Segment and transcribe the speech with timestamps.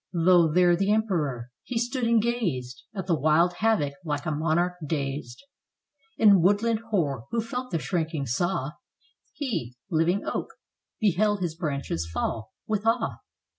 [0.13, 1.51] Though there the Emperor!
[1.61, 5.43] he stood and gazed At the wild havoc, like a monarch dazed
[6.17, 8.71] In woodland hoar, who felt the shrieking saw—
[9.35, 10.55] He, living oak,
[10.99, 13.19] beheld his branches fall, with awe.